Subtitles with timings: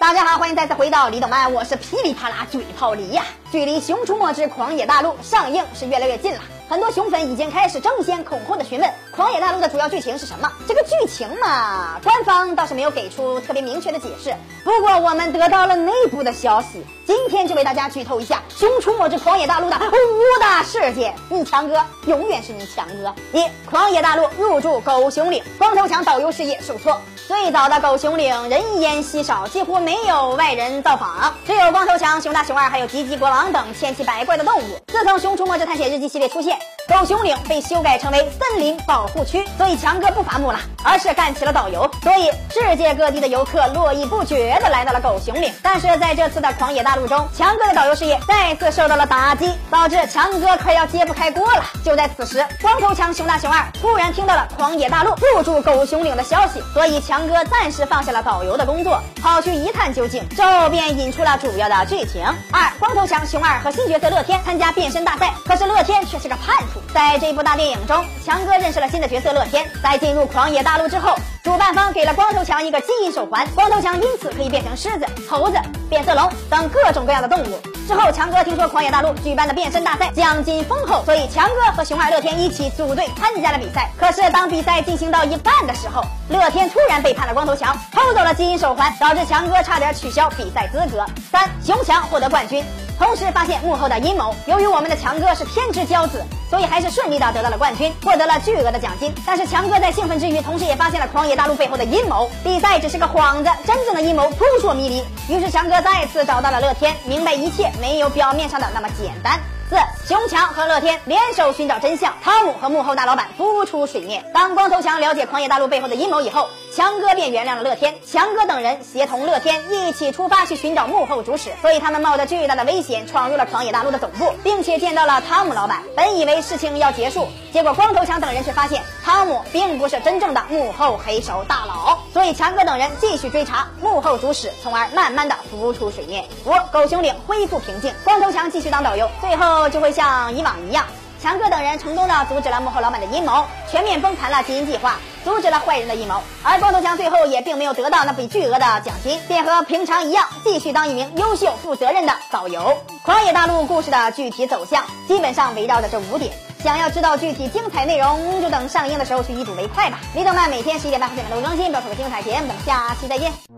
[0.00, 3.22] 大家好，欢迎再次回到李董漫，我是噼里啪啦嘴炮李呀。
[3.52, 6.40] 距离《熊出没之狂野大陆》上映是越来越近了，
[6.70, 10.50] 很多熊粉已经开始争先恐后的询问《狂野大陆》的主要剧情是什么。
[10.66, 14.34] 这个剧情嘛，官方倒是没有给出特别明确的解释，
[14.64, 21.14] 不过我们得到了内部的消息，今天就为大家剧透一下《熊出没之狂野大陆》的五大事件。
[21.28, 23.14] 你强哥永远是你强哥。
[23.38, 26.98] 一、狂野大陆入驻狗熊岭，光头强导游事业受挫。
[27.30, 34.64] 最早的狗熊岭人烟稀少，几乎没有外人造访，只有光头强、熊大、熊二还有吉吉国王等千奇百怪的动物。
[34.88, 36.58] 自从《熊出没之探险日记》系列出现，
[36.90, 41.88] 狗熊岭被修改成为森林保护区，所以强哥不伐木了，而是干起了导游。
[42.02, 45.54] 所以世界各地的游客络绎不绝的来到了狗熊岭。
[45.62, 51.62] 但是在这次的狂野大陆中，强哥的导游事业再次受到了打击，导致强哥快要揭不开锅了。
[51.84, 57.20] 就在此时，光头强、熊大、熊二突然听到了狂野大陆入驻狗熊岭的消息，所以强。
[57.30, 62.24] 哥暂时放下了导游的工作，跑去一探究竟，这便引出了主要的剧情。
[62.50, 66.79] 二光头强熊二和新角色乐天参加变身大赛，可是乐天却是个叛徒。
[66.92, 69.64] 在这部大电影中，强哥认识了新的角色乐天。
[69.82, 75.58] 在进入狂野大陆之后，主办方给了光头强一个基因手环，光头强因此可以变成狮子、猴子、
[75.88, 77.60] 变色龙等各种各样的动物。
[77.86, 83.90] 之后，强哥听说狂野大陆举办的变身大赛奖金丰厚，所以强哥和熊二乐天一起组队参加了比赛。
[83.98, 91.04] 可是当比赛进行到一半的时候，乐天突然背叛了光头强，偷走了基因手环，导致强哥差点取消比赛资格。
[91.32, 92.64] 三，熊强获得冠军。
[92.96, 94.34] 同时发现幕后的阴谋。
[94.46, 99.14] 由于我们的强哥是天之骄子，所以还是顺利的得到了冠军，获得了巨额的奖金。
[99.24, 102.28] 但是强哥在兴奋之余，同时也发现了狂野大陆背后的阴谋。
[102.42, 105.34] 比赛只是个幌子，真正的阴谋扑朔迷离。
[105.34, 109.38] 于是强哥再次找到了乐天，明白一切没有表面上的那么简单。
[109.70, 114.28] 四熊强和乐天联手寻找真相，汤姆和幕后大老板浮出水面。
[114.34, 117.94] 当光头强了解狂野大陆背后的阴谋以后，强哥便原谅了乐天。
[118.04, 125.84] 强哥等人协同乐天一起出发去寻找幕后主使，所以他们冒着巨大的危险闯入了狂野大陆的总部，并且见到了汤姆老板。
[125.94, 136.24] 本以为事情要结束，结果光头强等人却发现汤姆并不是真正的幕后黑手大佬，所以强哥等人继续追查幕后主使，从而慢慢的浮出水面。
[136.44, 139.59] 五狗熊岭恢复平静，光头强继续当导游，最后。
[139.68, 140.84] 就会像以往一样，
[141.22, 146.22] 强哥等人成功的阻止了幕后老板的阴谋，全面崩盘了基因计划，阻止了坏人的阴谋。
[146.42, 152.78] 而光头强最后也并没有得到那笔巨额的奖金，便和平常一样，继续当一名优秀负责任的导游。
[153.04, 156.32] 狂野大陆故事的具体走向基本上围绕着这五点。
[156.62, 159.98] 想要知道具体精彩内容，就等上映的时候去一睹为快吧。
[160.14, 162.48] 李等漫每天十一点半和九点都更新，不要错过精彩节目。
[162.48, 163.49] 咱们下期再见。